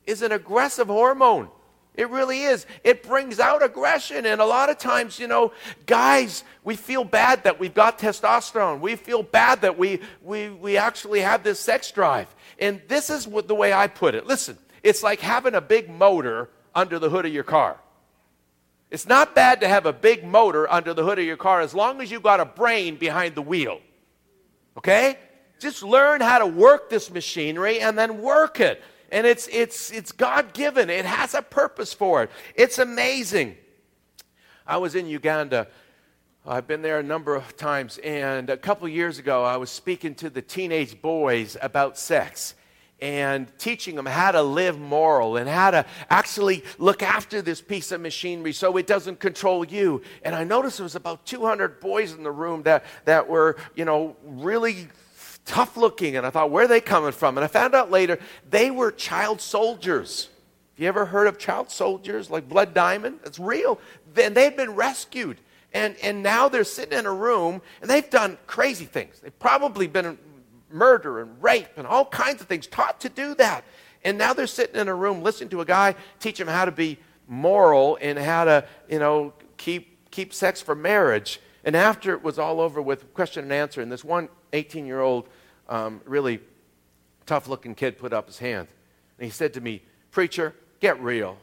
[0.07, 1.49] is an aggressive hormone.
[1.95, 2.65] It really is.
[2.83, 4.25] It brings out aggression.
[4.25, 5.53] And a lot of times, you know,
[5.85, 8.81] guys, we feel bad that we've got testosterone.
[8.81, 12.35] We feel bad that we, we, we actually have this sex drive.
[12.59, 14.27] And this is what, the way I put it.
[14.27, 17.79] Listen, it's like having a big motor under the hood of your car.
[18.91, 21.75] It's not bad to have a big motor under the hood of your car as
[21.75, 23.81] long as you've got a brain behind the wheel.
[24.77, 25.19] Okay?
[25.61, 30.13] Just learn how to work this machinery and then work it and it's, it's, it's
[30.13, 30.89] God given.
[30.89, 32.31] It has a purpose for it.
[32.55, 33.57] It's amazing.
[34.67, 35.69] I was in Uganda.
[36.47, 40.15] I've been there a number of times, and a couple years ago, I was speaking
[40.17, 42.55] to the teenage boys about sex
[43.01, 47.93] and teaching them how to live moral and how to actually look after this piece
[47.93, 50.03] of machinery so it doesn't control you.
[50.23, 53.85] And I noticed there was about 200 boys in the room that, that were, you
[53.85, 54.89] know, really
[55.47, 56.17] tough looking.
[56.17, 57.39] And I thought, where are they coming from?
[57.39, 60.29] And I found out later they were child soldiers.
[60.75, 63.21] Have you ever heard of child soldiers like Blood Diamond?
[63.25, 63.81] It's real.
[64.15, 65.39] Then they've been rescued.
[65.73, 69.21] And, and now they're sitting in a room and they've done crazy things.
[69.21, 70.19] They've probably been
[70.71, 73.65] murder and rape and all kinds of things, taught to do that.
[74.05, 76.73] And now they're sitting in a room listening to a guy teach them how to
[76.73, 81.41] be moral and how to, you know, keep, keep sex for marriage.
[81.65, 85.01] And after it was all over with question and answer, and this one 18 year
[85.01, 85.29] old,
[85.69, 86.41] um, really
[87.27, 88.69] tough looking kid put up his hand.
[89.19, 91.37] And he said to me, Preacher, get real.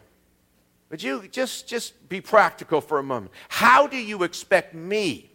[0.90, 3.32] Would you just, just be practical for a moment?
[3.50, 5.30] How do you expect me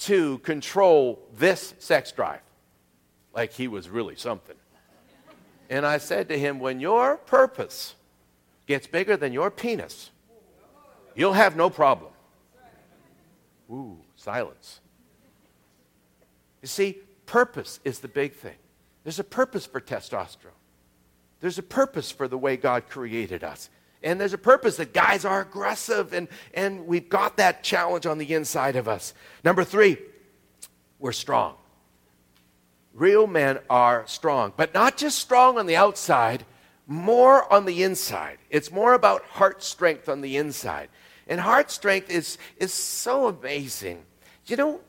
[0.00, 2.40] to control this sex drive?
[3.38, 4.56] Like he was really something.
[5.70, 7.94] And I said to him, When your purpose
[8.66, 10.10] gets bigger than your penis,
[11.14, 12.10] you'll have no problem.
[13.70, 14.80] Ooh, silence.
[16.62, 18.56] You see, purpose is the big thing.
[19.04, 20.58] There's a purpose for testosterone.
[21.38, 23.70] There's a purpose for the way God created us.
[24.02, 28.18] And there's a purpose that guys are aggressive, and, and we've got that challenge on
[28.18, 29.14] the inside of us.
[29.44, 29.96] Number three,
[30.98, 31.54] we're strong.
[32.98, 36.44] Real men are strong, but not just strong on the outside,
[36.88, 38.38] more on the inside.
[38.50, 40.88] It's more about heart strength on the inside.
[41.28, 44.02] And heart strength is, is so amazing.
[44.46, 44.80] You know,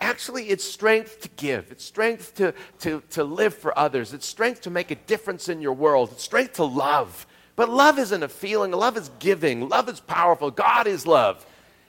[0.00, 1.72] actually it's strength to give.
[1.72, 4.12] It's strength to, to, to live for others.
[4.12, 6.10] It's strength to make a difference in your world.
[6.12, 7.26] It's strength to love.
[7.56, 8.70] But love isn't a feeling.
[8.70, 9.68] Love is giving.
[9.68, 10.50] Love is powerful.
[10.52, 11.44] God is love.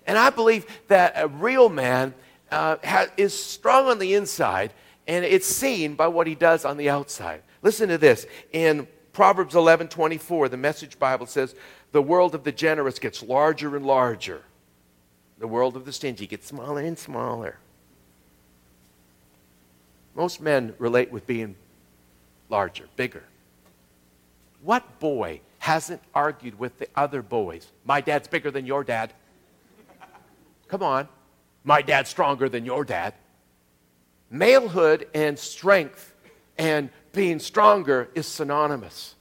[0.08, 2.16] And i believe that a real man
[2.52, 2.78] uh,
[3.16, 4.74] is strong on the inside
[5.08, 9.56] and it's seen by what he does on the outside listen to this in proverbs
[9.56, 11.56] 11 24 the message bible says
[11.92, 14.44] the world of the generous gets larger and larger
[15.40, 17.58] the world of the stingy gets smaller and smaller
[20.16, 21.56] most men relate with being
[22.50, 23.24] larger, bigger.
[24.62, 27.68] What boy hasn't argued with the other boys?
[27.86, 29.14] My dad's bigger than your dad.
[30.68, 31.08] Come on.
[31.64, 33.14] My dad's stronger than your dad.
[34.32, 36.14] Malehood and strength
[36.58, 39.16] and being stronger is synonymous.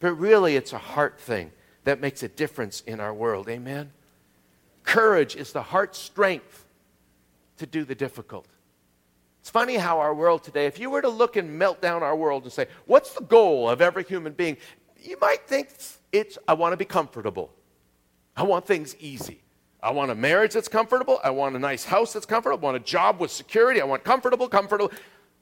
[0.00, 1.50] But really, it's a heart thing
[1.84, 3.48] that makes a difference in our world.
[3.48, 3.92] Amen?
[4.82, 6.66] Courage is the heart strength
[7.56, 8.46] to do the difficult.
[9.40, 12.16] It's funny how our world today, if you were to look and melt down our
[12.16, 14.56] world and say, what's the goal of every human being?
[15.02, 15.68] You might think
[16.12, 17.52] it's, I want to be comfortable.
[18.36, 19.43] I want things easy.
[19.84, 21.20] I want a marriage that's comfortable.
[21.22, 22.58] I want a nice house that's comfortable.
[22.58, 23.82] I want a job with security.
[23.82, 24.90] I want comfortable, comfortable.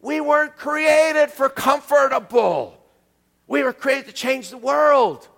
[0.01, 2.77] We weren't created for comfortable.
[3.47, 5.29] We were created to change the world.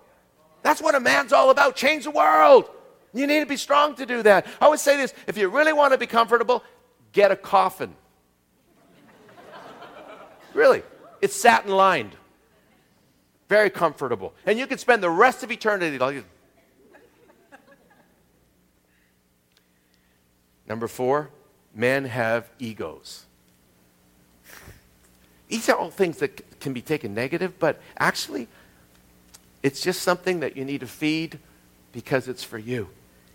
[0.63, 2.67] That's what a man's all about change the world.
[3.13, 4.47] You need to be strong to do that.
[4.59, 6.63] I always say this if you really want to be comfortable,
[7.11, 7.93] get a coffin.
[10.55, 10.81] Really.
[11.21, 12.15] It's satin lined.
[13.49, 14.33] Very comfortable.
[14.45, 16.23] And you can spend the rest of eternity like
[20.67, 21.29] Number four,
[21.73, 23.25] men have egos.
[25.47, 28.47] These are all things that can be taken negative, but actually,
[29.61, 31.39] it's just something that you need to feed
[31.91, 32.89] because it's for you.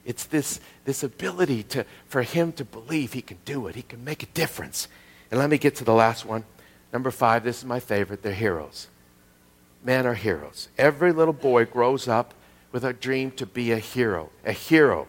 [0.05, 4.05] It's this, this ability to, for him to believe he can do it, he can
[4.05, 4.89] make a difference.
[5.31, 6.45] And let me get to the last one.
[6.93, 8.89] Number five, this is my favorite, they're heroes.
[9.85, 10.69] Men are heroes.
[10.77, 12.35] Every little boy grows up
[12.73, 14.31] with a dream to be a hero.
[14.45, 15.09] A hero.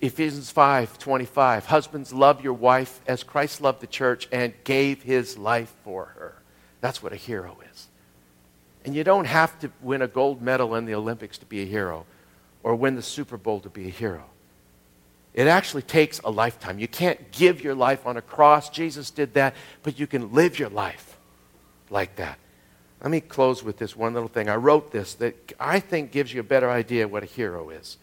[0.00, 1.66] Ephesians 5 25.
[1.66, 6.34] Husbands, love your wife as Christ loved the church and gave his life for her.
[6.80, 7.88] That's what a hero is.
[8.84, 11.66] And you don't have to win a gold medal in the Olympics to be a
[11.66, 12.06] hero
[12.62, 14.24] or win the Super Bowl to be a hero.
[15.34, 16.78] It actually takes a lifetime.
[16.78, 18.70] You can't give your life on a cross.
[18.70, 21.18] Jesus did that, but you can live your life
[21.90, 22.38] like that.
[23.02, 24.48] Let me close with this one little thing.
[24.48, 27.98] I wrote this that I think gives you a better idea what a hero is.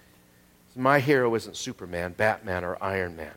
[0.75, 3.33] My hero isn't Superman, Batman, or Iron Man.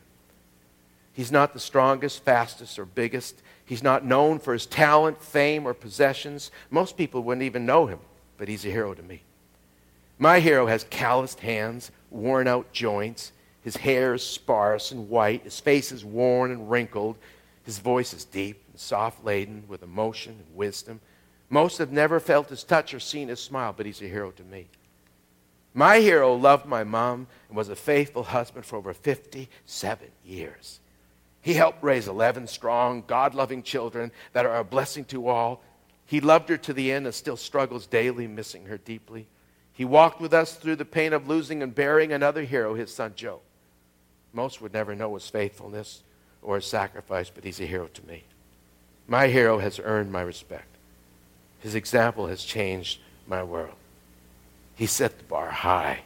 [1.13, 3.41] He's not the strongest, fastest, or biggest.
[3.65, 6.51] He's not known for his talent, fame, or possessions.
[6.69, 7.99] Most people wouldn't even know him,
[8.37, 9.21] but he's a hero to me.
[10.17, 13.31] My hero has calloused hands, worn out joints.
[13.61, 15.43] His hair is sparse and white.
[15.43, 17.17] His face is worn and wrinkled.
[17.63, 20.99] His voice is deep and soft laden with emotion and wisdom.
[21.49, 24.43] Most have never felt his touch or seen his smile, but he's a hero to
[24.43, 24.67] me.
[25.73, 30.79] My hero loved my mom and was a faithful husband for over 57 years.
[31.41, 35.63] He helped raise 11 strong, God loving children that are a blessing to all.
[36.05, 39.27] He loved her to the end and still struggles daily, missing her deeply.
[39.71, 43.13] He walked with us through the pain of losing and burying another hero, his son
[43.15, 43.39] Joe.
[44.33, 46.03] Most would never know his faithfulness
[46.41, 48.23] or his sacrifice, but he's a hero to me.
[49.07, 50.67] My hero has earned my respect.
[51.59, 53.75] His example has changed my world.
[54.79, 56.03] He set the bar high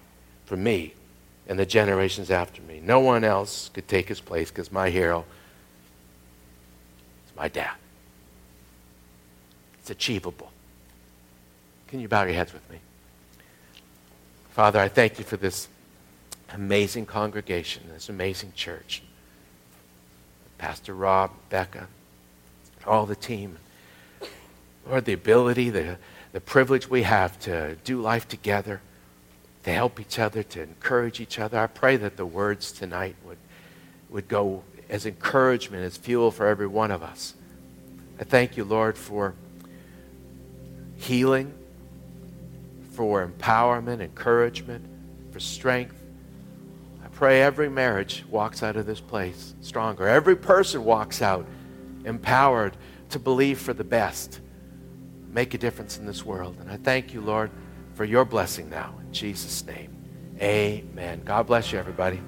[0.47, 0.95] for me
[1.47, 2.81] and the generations after me.
[2.83, 5.25] No one else could take his place because my hero
[7.27, 7.75] is my dad.
[9.79, 10.51] It's achievable.
[11.87, 12.79] Can you bow your heads with me?
[14.49, 15.67] Father, I thank you for this
[16.51, 19.03] amazing congregation, this amazing church.
[20.57, 21.89] Pastor Rob, Becca,
[22.87, 23.59] all the team.
[24.89, 25.97] Lord, the ability, the,
[26.33, 28.81] the privilege we have to do life together,
[29.63, 31.57] to help each other, to encourage each other.
[31.57, 33.37] I pray that the words tonight would,
[34.09, 37.35] would go as encouragement, as fuel for every one of us.
[38.19, 39.35] I thank you, Lord, for
[40.97, 41.53] healing,
[42.93, 44.85] for empowerment, encouragement,
[45.31, 45.95] for strength.
[47.03, 50.07] I pray every marriage walks out of this place stronger.
[50.07, 51.45] Every person walks out
[52.05, 52.75] empowered
[53.11, 54.39] to believe for the best
[55.33, 56.57] make a difference in this world.
[56.59, 57.51] And I thank you, Lord,
[57.95, 58.95] for your blessing now.
[59.05, 59.91] In Jesus' name,
[60.41, 61.23] amen.
[61.25, 62.21] God bless you, everybody.